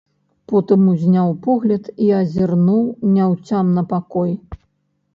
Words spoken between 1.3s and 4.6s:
погляд і азірнуў няўцямна пакой.